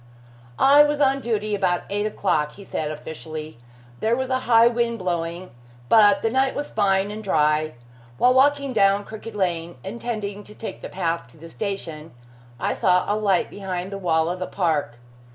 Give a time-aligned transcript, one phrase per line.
[0.57, 3.59] "I was on duty about eight o'clock," he said officially.
[3.99, 5.51] "There was a high wind blowing,
[5.89, 7.73] but the night was fine and dry.
[8.17, 12.13] While walking down Crooked Lane, intending to take the path to the station,
[12.59, 14.97] I saw a light behind the wall of the park.